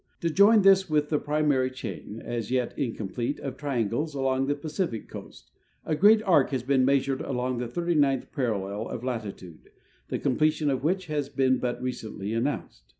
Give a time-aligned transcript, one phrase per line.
[0.21, 4.55] To join this with the pri mary chain, as yet incomplete, of triangles along the
[4.55, 5.51] Pacific coast,
[5.85, 9.69] a great arc has been measured along the 39th parallel of latitude,
[10.07, 12.81] the completion of which has been but recently an nounced.